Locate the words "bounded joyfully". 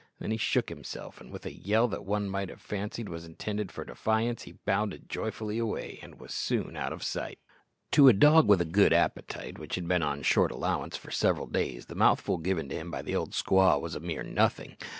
4.53-5.59